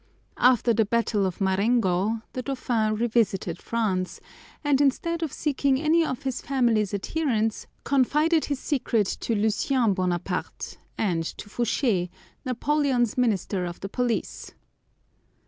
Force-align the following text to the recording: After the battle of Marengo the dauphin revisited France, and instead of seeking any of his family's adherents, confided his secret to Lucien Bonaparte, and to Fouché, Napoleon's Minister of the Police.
After 0.39 0.73
the 0.73 0.83
battle 0.85 1.27
of 1.27 1.39
Marengo 1.39 2.23
the 2.33 2.41
dauphin 2.41 2.95
revisited 2.95 3.61
France, 3.61 4.19
and 4.63 4.81
instead 4.81 5.21
of 5.21 5.31
seeking 5.31 5.79
any 5.79 6.03
of 6.03 6.23
his 6.23 6.41
family's 6.41 6.91
adherents, 6.91 7.67
confided 7.83 8.45
his 8.45 8.57
secret 8.57 9.05
to 9.19 9.35
Lucien 9.35 9.93
Bonaparte, 9.93 10.79
and 10.97 11.23
to 11.23 11.49
Fouché, 11.49 12.09
Napoleon's 12.43 13.15
Minister 13.15 13.63
of 13.65 13.79
the 13.81 13.89
Police. 13.89 14.53